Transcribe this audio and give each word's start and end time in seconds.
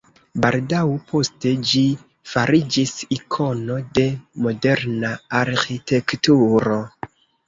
Baldaŭ 0.43 0.83
poste 1.09 1.49
ĝi 1.71 1.81
fariĝis 2.31 2.93
ikono 3.15 3.77
de 3.97 4.05
moderna 4.47 5.13
arĥitekturo. 5.41 6.79